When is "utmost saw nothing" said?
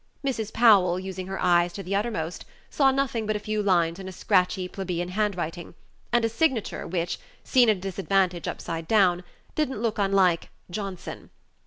1.95-3.27